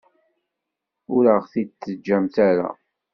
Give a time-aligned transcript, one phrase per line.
[1.15, 2.69] Ur aɣ-t-id-teǧǧamt ara.